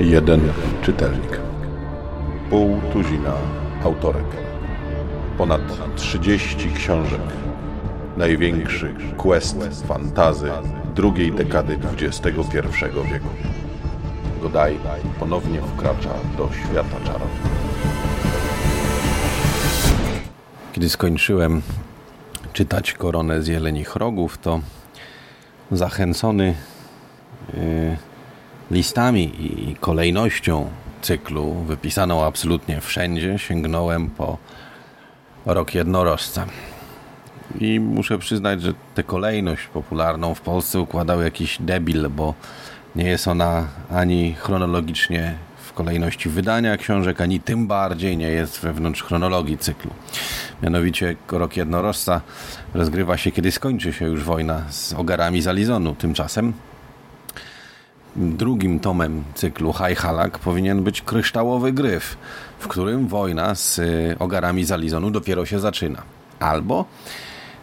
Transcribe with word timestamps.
Jeden 0.00 0.40
czytelnik. 0.82 1.40
Pół 2.50 2.80
tuzina 2.92 3.32
autorek. 3.84 4.26
Ponad 5.38 5.60
30 5.96 6.72
książek. 6.72 7.20
Największy 8.16 8.94
quest 9.16 9.86
fantazy 9.86 10.50
drugiej 10.94 11.32
dekady 11.32 11.78
XXI 12.00 12.30
wieku. 13.12 13.28
Godaj 14.42 14.76
ponownie 15.18 15.60
wkracza 15.60 16.10
do 16.38 16.48
świata 16.52 16.96
czarów. 17.04 17.30
Kiedy 20.72 20.88
skończyłem 20.88 21.62
czytać 22.52 22.92
Koronę 22.92 23.42
z 23.42 23.46
Jelenich 23.46 23.96
Rogów, 23.96 24.38
to 24.38 24.60
zachęcony 25.72 26.54
yy, 27.54 27.96
listami 28.70 29.32
i 29.44 29.76
kolejnością 29.80 30.70
cyklu, 31.02 31.54
wypisaną 31.54 32.24
absolutnie 32.24 32.80
wszędzie, 32.80 33.38
sięgnąłem 33.38 34.10
po 34.10 34.38
Rok 35.46 35.74
Jednorożca. 35.74 36.46
I 37.60 37.80
muszę 37.80 38.18
przyznać, 38.18 38.62
że 38.62 38.74
tę 38.94 39.02
kolejność 39.02 39.66
popularną 39.66 40.34
w 40.34 40.40
Polsce 40.40 40.80
układał 40.80 41.22
jakiś 41.22 41.58
debil, 41.60 42.08
bo 42.08 42.34
nie 42.96 43.04
jest 43.04 43.28
ona 43.28 43.68
ani 43.90 44.34
chronologicznie 44.34 45.34
w 45.70 45.72
kolejności 45.72 46.28
wydania 46.28 46.76
książek, 46.76 47.20
ani 47.20 47.40
tym 47.40 47.66
bardziej 47.66 48.16
nie 48.16 48.28
jest 48.28 48.60
wewnątrz 48.60 49.02
chronologii 49.02 49.58
cyklu. 49.58 49.90
Mianowicie 50.62 51.16
Rok 51.32 51.56
Jednorożca 51.56 52.20
rozgrywa 52.74 53.16
się, 53.16 53.30
kiedy 53.30 53.52
skończy 53.52 53.92
się 53.92 54.04
już 54.04 54.24
wojna 54.24 54.62
z 54.70 54.92
ogarami 54.92 55.42
z 55.42 55.48
Alizonu. 55.48 55.94
Tymczasem 55.94 56.52
drugim 58.16 58.80
tomem 58.80 59.24
cyklu 59.34 59.72
High 59.72 60.38
powinien 60.44 60.82
być 60.82 61.02
kryształowy 61.02 61.72
gryf, 61.72 62.16
w 62.58 62.68
którym 62.68 63.08
wojna 63.08 63.54
z 63.54 63.78
y, 63.78 64.16
ogarami 64.18 64.64
z 64.64 64.72
Alizonu 64.72 65.10
dopiero 65.10 65.46
się 65.46 65.60
zaczyna. 65.60 66.02
Albo 66.40 66.84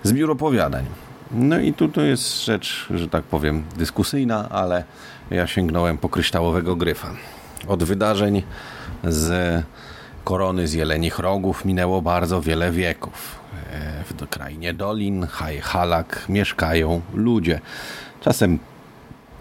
zbiór 0.03 0.31
opowiadań. 0.31 0.85
No 1.31 1.59
i 1.59 1.73
tu 1.73 1.89
to 1.89 2.01
jest 2.01 2.45
rzecz, 2.45 2.87
że 2.89 3.07
tak 3.07 3.23
powiem, 3.23 3.63
dyskusyjna, 3.77 4.49
ale 4.49 4.83
ja 5.31 5.47
sięgnąłem 5.47 5.97
po 5.97 6.09
kryształowego 6.09 6.75
gryfa. 6.75 7.09
Od 7.67 7.83
wydarzeń 7.83 8.43
z 9.03 9.63
korony 10.23 10.67
z 10.67 10.73
jelenich 10.73 11.19
rogów 11.19 11.65
minęło 11.65 12.01
bardzo 12.01 12.41
wiele 12.41 12.71
wieków. 12.71 13.39
E, 13.73 14.03
w 14.03 14.29
krainie 14.29 14.73
dolin, 14.73 15.27
High 15.27 15.63
Halak 15.63 16.25
mieszkają 16.29 17.01
ludzie. 17.13 17.59
Czasem 18.21 18.59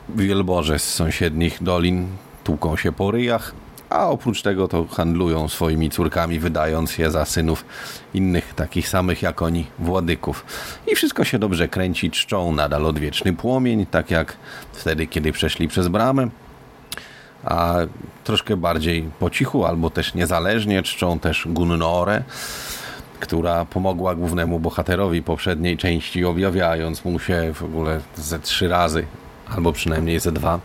wielboże 0.09 0.79
z 0.79 0.95
sąsiednich 0.95 1.63
dolin 1.63 2.09
tłuką 2.45 2.77
się 2.77 2.93
po 2.93 3.11
ryjach, 3.11 3.55
a 3.91 4.09
oprócz 4.09 4.43
tego 4.43 4.69
to 4.69 4.87
handlują 4.87 5.49
swoimi 5.49 5.91
córkami, 5.91 6.39
wydając 6.39 6.99
je 6.99 7.11
za 7.11 7.25
synów 7.25 7.65
innych 8.15 8.55
takich 8.55 8.89
samych 8.89 9.23
jak 9.23 9.43
oni 9.43 9.67
władyków. 9.79 10.45
I 10.93 10.95
wszystko 10.95 11.25
się 11.25 11.39
dobrze 11.39 11.69
kręci, 11.69 12.11
czczą 12.11 12.53
nadal 12.53 12.87
odwieczny 12.87 13.33
płomień, 13.33 13.87
tak 13.87 14.11
jak 14.11 14.37
wtedy, 14.73 15.07
kiedy 15.07 15.33
przeszli 15.33 15.69
przez 15.69 15.89
bramę. 15.89 16.29
A 17.47 17.75
troszkę 18.25 18.57
bardziej 18.57 19.11
po 19.19 19.31
cichu, 19.31 19.65
albo 19.65 19.91
też 19.91 20.15
niezależnie 20.15 20.83
czczą 20.83 21.19
też 21.19 21.49
Gunnorę, 21.51 22.23
która 23.21 23.65
pomogła 23.65 24.15
głównemu 24.15 24.61
bohaterowi 24.61 25.23
poprzedniej 25.23 25.77
części, 25.77 26.25
objawiając 26.25 27.05
mu 27.05 27.19
się 27.19 27.53
w 27.55 27.63
ogóle 27.63 28.01
ze 28.17 28.39
trzy 28.39 28.69
razy, 28.69 29.07
albo 29.57 29.73
przynajmniej 29.73 30.21
ze 30.21 30.33
dwa 30.33 30.61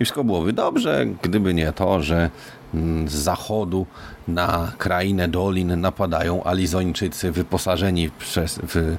i 0.00 0.04
wszystko 0.04 0.24
byłoby 0.24 0.52
dobrze, 0.52 1.06
gdyby 1.22 1.54
nie 1.54 1.72
to, 1.72 2.02
że 2.02 2.30
mm, 2.74 3.08
z 3.08 3.12
zachodu 3.12 3.86
na 4.28 4.72
krainę 4.78 5.28
dolin 5.28 5.80
napadają 5.80 6.44
Alizończycy 6.44 7.32
wyposażeni 7.32 8.10
przez 8.18 8.60
w, 8.62 8.96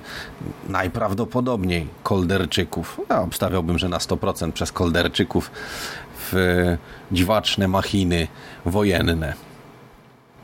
najprawdopodobniej 0.70 1.88
Kolderczyków. 2.04 3.02
Ja 3.10 3.22
obstawiałbym, 3.22 3.78
że 3.78 3.90
na 3.90 3.98
100% 3.98 4.52
przez 4.52 4.72
Kolderczyków 4.72 5.52
w 6.32 6.78
dziwaczne 7.12 7.68
machiny 7.68 8.28
wojenne, 8.66 9.34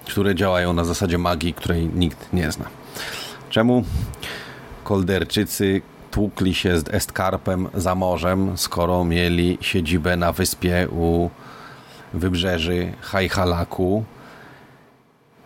które 0.05 0.35
działają 0.35 0.73
na 0.73 0.83
zasadzie 0.83 1.17
magii, 1.17 1.53
której 1.53 1.89
nikt 1.95 2.33
nie 2.33 2.51
zna. 2.51 2.65
Czemu 3.49 3.83
Kolderczycy 4.83 5.81
tłukli 6.11 6.53
się 6.53 6.79
z 6.79 6.89
Estkarpem 6.93 7.69
za 7.73 7.95
morzem, 7.95 8.57
skoro 8.57 9.03
mieli 9.03 9.57
siedzibę 9.61 10.17
na 10.17 10.31
wyspie 10.31 10.87
u 10.91 11.29
wybrzeży 12.13 12.93
Hajhalaku, 13.01 14.03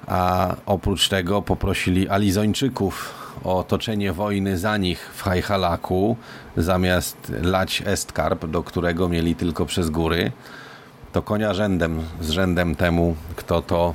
a 0.07 0.55
oprócz 0.65 1.09
tego 1.09 1.41
poprosili 1.41 2.09
Alizończyków 2.09 3.20
o 3.43 3.59
otoczenie 3.59 4.13
wojny 4.13 4.57
za 4.57 4.77
nich 4.77 5.09
w 5.13 5.21
Hajhalaku, 5.21 6.17
zamiast 6.57 7.31
lać 7.41 7.83
Estkarp, 7.85 8.45
do 8.45 8.63
którego 8.63 9.09
mieli 9.09 9.35
tylko 9.35 9.65
przez 9.65 9.89
góry, 9.89 10.31
to 11.11 11.21
konia 11.21 11.53
rzędem, 11.53 12.01
z 12.21 12.29
rzędem 12.29 12.75
temu, 12.75 13.15
kto 13.35 13.61
to 13.61 13.93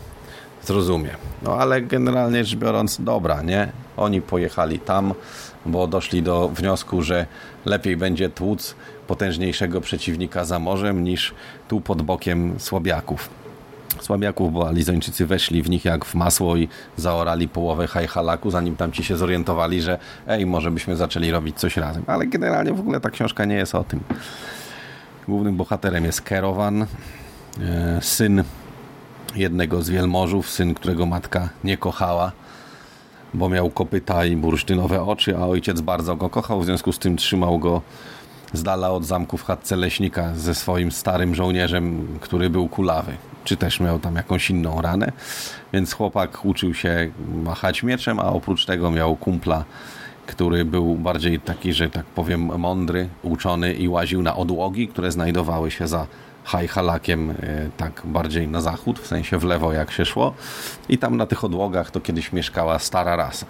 zrozumie. 0.62 1.10
No 1.42 1.56
ale 1.56 1.82
generalnie 1.82 2.44
rzecz 2.44 2.58
biorąc, 2.58 3.00
dobra, 3.00 3.42
nie? 3.42 3.72
Oni 3.96 4.22
pojechali 4.22 4.78
tam, 4.78 5.14
bo 5.66 5.86
doszli 5.86 6.22
do 6.22 6.48
wniosku, 6.48 7.02
że 7.02 7.26
lepiej 7.64 7.96
będzie 7.96 8.28
tłuc 8.28 8.74
potężniejszego 9.06 9.80
przeciwnika 9.80 10.44
za 10.44 10.58
morzem 10.58 11.04
niż 11.04 11.34
tu 11.68 11.80
pod 11.80 12.02
bokiem 12.02 12.54
słabiaków. 12.58 13.28
Słabiaków, 14.00 14.52
bo 14.52 14.68
Alizończycy 14.68 15.26
weszli 15.26 15.62
w 15.62 15.70
nich 15.70 15.84
jak 15.84 16.04
w 16.04 16.14
masło 16.14 16.56
i 16.56 16.68
zaorali 16.96 17.48
połowę 17.48 17.86
hajhalaku, 17.86 18.50
zanim 18.50 18.76
tam 18.76 18.92
ci 18.92 19.04
się 19.04 19.16
zorientowali, 19.16 19.82
że 19.82 19.98
ej, 20.28 20.46
może 20.46 20.70
byśmy 20.70 20.96
zaczęli 20.96 21.30
robić 21.30 21.56
coś 21.56 21.76
razem. 21.76 22.02
Ale 22.06 22.26
generalnie 22.26 22.72
w 22.72 22.80
ogóle 22.80 23.00
ta 23.00 23.10
książka 23.10 23.44
nie 23.44 23.54
jest 23.54 23.74
o 23.74 23.84
tym. 23.84 24.00
Głównym 25.28 25.56
bohaterem 25.56 26.04
jest 26.04 26.20
Kerowan, 26.20 26.82
e, 26.82 26.86
syn 28.02 28.44
jednego 29.36 29.82
z 29.82 29.90
wielmożów, 29.90 30.50
syn, 30.50 30.74
którego 30.74 31.06
matka 31.06 31.48
nie 31.64 31.76
kochała 31.76 32.32
bo 33.34 33.48
miał 33.48 33.70
kopyta 33.70 34.24
i 34.24 34.36
bursztynowe 34.36 35.02
oczy, 35.02 35.36
a 35.36 35.46
ojciec 35.46 35.80
bardzo 35.80 36.16
go 36.16 36.30
kochał, 36.30 36.60
w 36.60 36.64
związku 36.64 36.92
z 36.92 36.98
tym 36.98 37.16
trzymał 37.16 37.58
go 37.58 37.82
z 38.52 38.62
dala 38.62 38.90
od 38.90 39.04
zamku 39.04 39.36
w 39.36 39.44
chatce 39.44 39.76
leśnika 39.76 40.34
ze 40.34 40.54
swoim 40.54 40.92
starym 40.92 41.34
żołnierzem, 41.34 42.06
który 42.20 42.50
był 42.50 42.68
kulawy, 42.68 43.12
czy 43.44 43.56
też 43.56 43.80
miał 43.80 43.98
tam 43.98 44.16
jakąś 44.16 44.50
inną 44.50 44.82
ranę, 44.82 45.12
więc 45.72 45.92
chłopak 45.92 46.44
uczył 46.44 46.74
się 46.74 47.10
machać 47.44 47.82
mieczem, 47.82 48.20
a 48.20 48.24
oprócz 48.24 48.66
tego 48.66 48.90
miał 48.90 49.16
kumpla, 49.16 49.64
który 50.26 50.64
był 50.64 50.94
bardziej 50.94 51.40
taki, 51.40 51.72
że 51.72 51.90
tak 51.90 52.04
powiem 52.04 52.58
mądry, 52.58 53.08
uczony 53.22 53.72
i 53.72 53.88
łaził 53.88 54.22
na 54.22 54.36
odłogi, 54.36 54.88
które 54.88 55.12
znajdowały 55.12 55.70
się 55.70 55.88
za 55.88 56.06
Hajhalakiem 56.44 57.30
e, 57.30 57.34
tak 57.76 58.02
bardziej 58.04 58.48
na 58.48 58.60
zachód, 58.60 58.98
w 58.98 59.06
sensie 59.06 59.38
w 59.38 59.44
lewo 59.44 59.72
jak 59.72 59.90
się 59.90 60.04
szło. 60.04 60.34
I 60.88 60.98
tam 60.98 61.16
na 61.16 61.26
tych 61.26 61.44
odłogach 61.44 61.90
to 61.90 62.00
kiedyś 62.00 62.32
mieszkała 62.32 62.78
stara 62.78 63.16
rasa. 63.16 63.46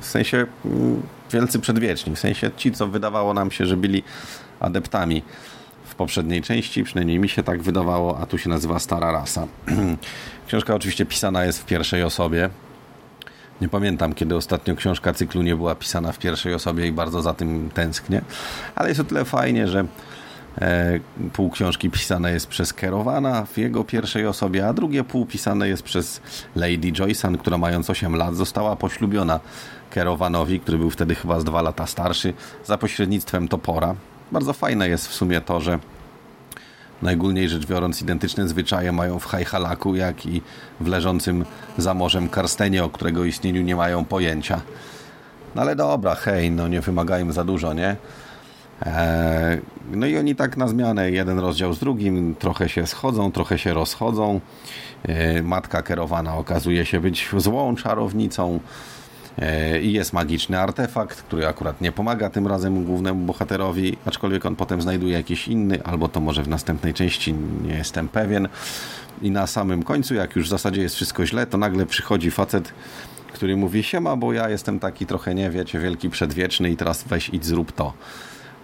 W 0.00 0.06
sensie 0.06 0.46
mm, 0.64 1.02
wielcy 1.32 1.58
przedwieczni, 1.58 2.16
w 2.16 2.18
sensie 2.18 2.50
ci, 2.56 2.72
co 2.72 2.86
wydawało 2.86 3.34
nam 3.34 3.50
się, 3.50 3.66
że 3.66 3.76
byli 3.76 4.02
adeptami 4.60 5.22
w 5.84 5.94
poprzedniej 5.94 6.42
części, 6.42 6.84
przynajmniej 6.84 7.18
mi 7.18 7.28
się 7.28 7.42
tak 7.42 7.62
wydawało, 7.62 8.18
a 8.18 8.26
tu 8.26 8.38
się 8.38 8.48
nazywa 8.48 8.78
Stara 8.78 9.12
Rasa. 9.12 9.46
Książka 10.48 10.74
oczywiście 10.74 11.06
pisana 11.06 11.44
jest 11.44 11.62
w 11.62 11.64
pierwszej 11.64 12.02
osobie. 12.02 12.50
Nie 13.60 13.68
pamiętam, 13.68 14.14
kiedy 14.14 14.36
ostatnio 14.36 14.76
książka 14.76 15.12
cyklu 15.12 15.42
nie 15.42 15.56
była 15.56 15.74
pisana 15.74 16.12
w 16.12 16.18
pierwszej 16.18 16.54
osobie 16.54 16.86
i 16.86 16.92
bardzo 16.92 17.22
za 17.22 17.34
tym 17.34 17.70
tęsknię, 17.74 18.22
ale 18.74 18.88
jest 18.88 19.00
o 19.00 19.04
tyle 19.04 19.24
fajnie, 19.24 19.68
że 19.68 19.84
pół 21.32 21.50
książki 21.50 21.90
pisane 21.90 22.32
jest 22.32 22.46
przez 22.46 22.72
Kerowana 22.72 23.44
w 23.44 23.58
jego 23.58 23.84
pierwszej 23.84 24.26
osobie, 24.26 24.68
a 24.68 24.72
drugie 24.72 25.04
pół 25.04 25.26
pisane 25.26 25.68
jest 25.68 25.82
przez 25.82 26.20
Lady 26.56 26.92
Joyson, 26.92 27.38
która 27.38 27.58
mając 27.58 27.90
8 27.90 28.16
lat 28.16 28.36
została 28.36 28.76
poślubiona 28.76 29.40
Kerowanowi, 29.90 30.60
który 30.60 30.78
był 30.78 30.90
wtedy 30.90 31.14
chyba 31.14 31.40
z 31.40 31.44
dwa 31.44 31.62
lata 31.62 31.86
starszy, 31.86 32.34
za 32.64 32.78
pośrednictwem 32.78 33.48
Topora. 33.48 33.94
Bardzo 34.32 34.52
fajne 34.52 34.88
jest 34.88 35.08
w 35.08 35.14
sumie 35.14 35.40
to, 35.40 35.60
że 35.60 35.78
najgólniej 37.02 37.48
rzecz 37.48 37.66
biorąc 37.66 38.02
identyczne 38.02 38.48
zwyczaje 38.48 38.92
mają 38.92 39.18
w 39.18 39.24
Hajhalaku, 39.24 39.94
jak 39.94 40.26
i 40.26 40.42
w 40.80 40.86
leżącym 40.86 41.44
za 41.78 41.94
morzem 41.94 42.28
Karstenie, 42.28 42.84
o 42.84 42.90
którego 42.90 43.24
istnieniu 43.24 43.62
nie 43.62 43.76
mają 43.76 44.04
pojęcia. 44.04 44.60
No 45.54 45.62
ale 45.62 45.76
dobra, 45.76 46.14
hej, 46.14 46.50
no 46.50 46.68
nie 46.68 46.80
wymagajmy 46.80 47.32
za 47.32 47.44
dużo, 47.44 47.72
nie? 47.72 47.96
E, 48.82 49.58
no 49.90 50.06
i 50.06 50.16
oni 50.16 50.36
tak 50.36 50.56
na 50.56 50.68
zmianę, 50.68 51.10
jeden 51.10 51.38
rozdział 51.38 51.74
z 51.74 51.78
drugim, 51.78 52.34
trochę 52.38 52.68
się 52.68 52.86
schodzą, 52.86 53.32
trochę 53.32 53.58
się 53.58 53.74
rozchodzą. 53.74 54.40
E, 55.02 55.42
matka 55.42 55.82
kierowana 55.82 56.36
okazuje 56.36 56.86
się 56.86 57.00
być 57.00 57.28
złą 57.36 57.76
czarownicą. 57.76 58.60
E, 59.38 59.80
I 59.80 59.92
jest 59.92 60.12
magiczny 60.12 60.60
artefakt, 60.60 61.22
który 61.22 61.46
akurat 61.46 61.80
nie 61.80 61.92
pomaga 61.92 62.30
tym 62.30 62.46
razem 62.46 62.84
głównemu 62.84 63.26
bohaterowi, 63.26 63.96
aczkolwiek 64.06 64.46
on 64.46 64.56
potem 64.56 64.82
znajduje 64.82 65.12
jakiś 65.12 65.48
inny, 65.48 65.84
albo 65.84 66.08
to 66.08 66.20
może 66.20 66.42
w 66.42 66.48
następnej 66.48 66.94
części, 66.94 67.34
nie 67.62 67.74
jestem 67.74 68.08
pewien. 68.08 68.48
I 69.22 69.30
na 69.30 69.46
samym 69.46 69.82
końcu, 69.82 70.14
jak 70.14 70.36
już 70.36 70.46
w 70.46 70.50
zasadzie 70.50 70.82
jest 70.82 70.94
wszystko 70.94 71.26
źle, 71.26 71.46
to 71.46 71.58
nagle 71.58 71.86
przychodzi 71.86 72.30
facet, 72.30 72.72
który 73.32 73.56
mówi 73.56 73.82
siema, 73.82 74.16
bo 74.16 74.32
ja 74.32 74.48
jestem 74.48 74.80
taki 74.80 75.06
trochę, 75.06 75.34
nie 75.34 75.50
wiecie, 75.50 75.78
wielki 75.78 76.10
przedwieczny 76.10 76.70
i 76.70 76.76
teraz 76.76 77.04
weź 77.04 77.28
idź 77.28 77.44
zrób 77.44 77.72
to. 77.72 77.92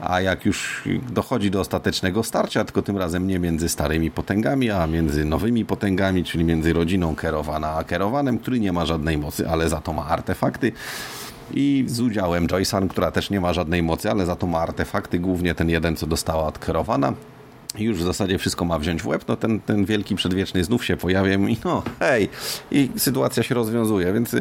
A 0.00 0.20
jak 0.20 0.46
już 0.46 0.82
dochodzi 1.12 1.50
do 1.50 1.60
ostatecznego 1.60 2.22
starcia, 2.22 2.64
tylko 2.64 2.82
tym 2.82 2.98
razem 2.98 3.26
nie 3.26 3.38
między 3.38 3.68
starymi 3.68 4.10
potęgami, 4.10 4.70
a 4.70 4.86
między 4.86 5.24
nowymi 5.24 5.64
potęgami, 5.64 6.24
czyli 6.24 6.44
między 6.44 6.72
rodziną 6.72 7.14
Kerowana 7.14 7.70
a 7.70 7.84
Kerowanem, 7.84 8.38
który 8.38 8.60
nie 8.60 8.72
ma 8.72 8.86
żadnej 8.86 9.18
mocy, 9.18 9.48
ale 9.48 9.68
za 9.68 9.80
to 9.80 9.92
ma 9.92 10.06
artefakty. 10.06 10.72
I 11.54 11.84
z 11.86 12.00
udziałem 12.00 12.46
Joysan, 12.46 12.88
która 12.88 13.10
też 13.10 13.30
nie 13.30 13.40
ma 13.40 13.52
żadnej 13.52 13.82
mocy, 13.82 14.10
ale 14.10 14.26
za 14.26 14.36
to 14.36 14.46
ma 14.46 14.58
artefakty, 14.58 15.18
głównie 15.18 15.54
ten 15.54 15.70
jeden, 15.70 15.96
co 15.96 16.06
dostała 16.06 16.46
od 16.46 16.58
Kerowana 16.58 17.12
już 17.78 17.98
w 17.98 18.02
zasadzie 18.02 18.38
wszystko 18.38 18.64
ma 18.64 18.78
wziąć 18.78 19.02
w 19.02 19.06
łeb, 19.06 19.24
no 19.28 19.36
ten, 19.36 19.60
ten 19.60 19.84
wielki 19.84 20.16
przedwieczny 20.16 20.64
znów 20.64 20.84
się 20.84 20.96
pojawia 20.96 21.34
i 21.34 21.56
no 21.64 21.82
hej, 21.98 22.28
i 22.70 22.90
sytuacja 22.96 23.42
się 23.42 23.54
rozwiązuje, 23.54 24.12
więc 24.12 24.36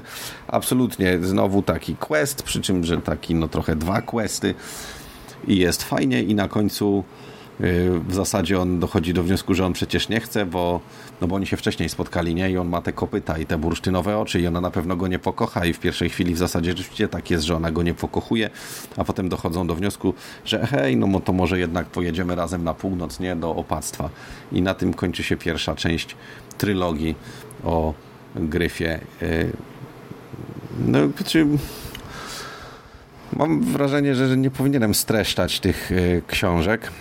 absolutnie 0.47 1.19
znowu 1.21 1.61
taki 1.61 1.95
quest, 1.95 2.43
przy 2.43 2.61
czym, 2.61 2.83
że 2.83 2.97
taki 2.97 3.35
no 3.35 3.47
trochę 3.47 3.75
dwa 3.75 4.01
questy 4.01 4.55
i 5.47 5.57
jest 5.57 5.83
fajnie 5.83 6.23
i 6.23 6.35
na 6.35 6.47
końcu 6.47 7.03
y, 7.61 7.99
w 8.07 8.13
zasadzie 8.13 8.59
on 8.59 8.79
dochodzi 8.79 9.13
do 9.13 9.23
wniosku, 9.23 9.53
że 9.53 9.65
on 9.65 9.73
przecież 9.73 10.09
nie 10.09 10.19
chce, 10.19 10.45
bo, 10.45 10.79
no 11.21 11.27
bo 11.27 11.35
oni 11.35 11.47
się 11.47 11.57
wcześniej 11.57 11.89
spotkali, 11.89 12.35
nie? 12.35 12.51
I 12.51 12.57
on 12.57 12.69
ma 12.69 12.81
te 12.81 12.93
kopyta 12.93 13.37
i 13.37 13.45
te 13.45 13.57
bursztynowe 13.57 14.17
oczy 14.17 14.39
i 14.41 14.47
ona 14.47 14.61
na 14.61 14.71
pewno 14.71 14.95
go 14.95 15.07
nie 15.07 15.19
pokocha 15.19 15.65
i 15.65 15.73
w 15.73 15.79
pierwszej 15.79 16.09
chwili 16.09 16.33
w 16.33 16.37
zasadzie 16.37 16.69
rzeczywiście 16.71 17.07
tak 17.07 17.31
jest, 17.31 17.45
że 17.45 17.55
ona 17.55 17.71
go 17.71 17.83
nie 17.83 17.93
pokochuje, 17.93 18.49
a 18.97 19.03
potem 19.03 19.29
dochodzą 19.29 19.67
do 19.67 19.75
wniosku, 19.75 20.13
że 20.45 20.67
hej, 20.67 20.97
no 20.97 21.19
to 21.19 21.33
może 21.33 21.59
jednak 21.59 21.85
pojedziemy 21.85 22.35
razem 22.35 22.63
na 22.63 22.73
północ, 22.73 23.19
nie? 23.19 23.35
Do 23.35 23.55
opactwa. 23.55 24.09
I 24.51 24.61
na 24.61 24.73
tym 24.73 24.93
kończy 24.93 25.23
się 25.23 25.37
pierwsza 25.37 25.75
część 25.75 26.15
trylogii 26.57 27.15
o 27.63 27.93
Gryfie. 28.35 28.99
Y, 29.21 29.51
no, 30.79 30.99
czy 31.25 31.47
Mam 33.37 33.61
wrażenie, 33.61 34.15
że 34.15 34.37
nie 34.37 34.51
powinienem 34.51 34.95
streszczać 34.95 35.59
tych 35.59 35.91
e, 35.91 35.95
książek, 36.27 36.91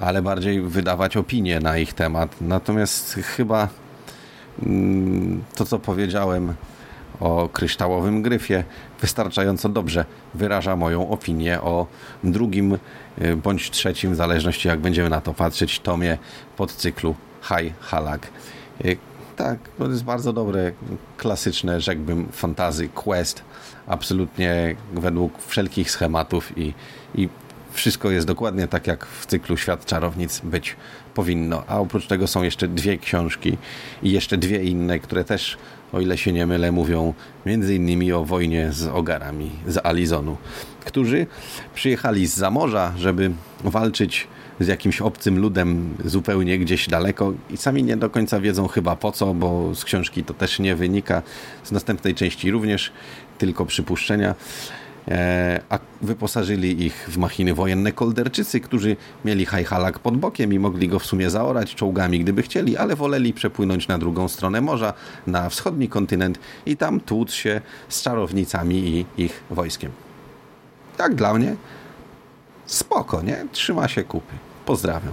ale 0.00 0.22
bardziej 0.22 0.60
wydawać 0.60 1.16
opinie 1.16 1.60
na 1.60 1.78
ich 1.78 1.92
temat. 1.92 2.36
Natomiast 2.40 3.14
chyba 3.14 3.68
mm, 4.62 5.42
to, 5.54 5.64
co 5.64 5.78
powiedziałem 5.78 6.54
o 7.20 7.48
kryształowym 7.52 8.22
gryfie, 8.22 8.64
wystarczająco 9.00 9.68
dobrze 9.68 10.04
wyraża 10.34 10.76
moją 10.76 11.10
opinię 11.10 11.60
o 11.60 11.86
drugim 12.24 12.78
e, 13.18 13.36
bądź 13.36 13.70
trzecim, 13.70 14.12
w 14.12 14.16
zależności 14.16 14.68
jak 14.68 14.80
będziemy 14.80 15.10
na 15.10 15.20
to 15.20 15.34
patrzeć, 15.34 15.80
tomie 15.80 16.18
podcyklu 16.56 17.14
High 17.42 17.80
Halak. 17.80 18.28
Tak, 19.36 19.58
to 19.78 19.88
jest 19.88 20.04
bardzo 20.04 20.32
dobre, 20.32 20.72
klasyczne, 21.16 21.80
rzekłbym, 21.80 22.28
fantazy 22.32 22.88
quest 22.88 23.44
absolutnie 23.86 24.76
według 24.94 25.42
wszelkich 25.42 25.90
schematów 25.90 26.58
i, 26.58 26.74
i 27.14 27.28
wszystko 27.72 28.10
jest 28.10 28.26
dokładnie 28.26 28.68
tak, 28.68 28.86
jak 28.86 29.06
w 29.06 29.26
cyklu 29.26 29.56
Świat 29.56 29.86
Czarownic 29.86 30.40
być 30.40 30.76
powinno. 31.14 31.62
A 31.68 31.78
oprócz 31.78 32.06
tego 32.06 32.26
są 32.26 32.42
jeszcze 32.42 32.68
dwie 32.68 32.98
książki 32.98 33.56
i 34.02 34.12
jeszcze 34.12 34.38
dwie 34.38 34.64
inne, 34.64 34.98
które 34.98 35.24
też, 35.24 35.58
o 35.92 36.00
ile 36.00 36.18
się 36.18 36.32
nie 36.32 36.46
mylę, 36.46 36.72
mówią 36.72 37.14
między 37.46 37.74
innymi 37.74 38.12
o 38.12 38.24
wojnie 38.24 38.72
z 38.72 38.86
ogarami 38.86 39.50
z 39.66 39.86
Alizonu, 39.86 40.36
którzy 40.84 41.26
przyjechali 41.74 42.26
z 42.26 42.34
zamorza, 42.34 42.92
żeby 42.96 43.30
walczyć 43.64 44.28
z 44.60 44.66
jakimś 44.66 45.00
obcym 45.00 45.38
ludem 45.38 45.94
zupełnie 46.04 46.58
gdzieś 46.58 46.88
daleko 46.88 47.32
i 47.50 47.56
sami 47.56 47.82
nie 47.82 47.96
do 47.96 48.10
końca 48.10 48.40
wiedzą 48.40 48.68
chyba 48.68 48.96
po 48.96 49.12
co, 49.12 49.34
bo 49.34 49.74
z 49.74 49.84
książki 49.84 50.24
to 50.24 50.34
też 50.34 50.58
nie 50.58 50.76
wynika, 50.76 51.22
z 51.64 51.72
następnej 51.72 52.14
części 52.14 52.50
również 52.50 52.92
tylko 53.38 53.66
przypuszczenia. 53.66 54.34
E, 55.08 55.60
a 55.70 55.78
wyposażyli 56.02 56.84
ich 56.84 57.08
w 57.08 57.18
machiny 57.18 57.54
wojenne 57.54 57.92
kolderczycy, 57.92 58.60
którzy 58.60 58.96
mieli 59.24 59.46
hajhalak 59.46 59.98
pod 59.98 60.16
bokiem 60.16 60.52
i 60.52 60.58
mogli 60.58 60.88
go 60.88 60.98
w 60.98 61.06
sumie 61.06 61.30
zaorać 61.30 61.74
czołgami, 61.74 62.20
gdyby 62.20 62.42
chcieli, 62.42 62.76
ale 62.76 62.96
woleli 62.96 63.32
przepłynąć 63.32 63.88
na 63.88 63.98
drugą 63.98 64.28
stronę 64.28 64.60
morza, 64.60 64.94
na 65.26 65.48
wschodni 65.48 65.88
kontynent 65.88 66.38
i 66.66 66.76
tam 66.76 67.00
tłuc 67.00 67.32
się 67.32 67.60
z 67.88 68.02
czarownicami 68.02 68.74
i 68.76 69.22
ich 69.22 69.42
wojskiem. 69.50 69.90
Tak 70.96 71.14
dla 71.14 71.34
mnie 71.34 71.56
spoko, 72.92 73.22
nie? 73.22 73.46
Trzyma 73.52 73.88
się 73.88 74.04
kupy. 74.04 74.34
Pozdrawiam. 74.66 75.12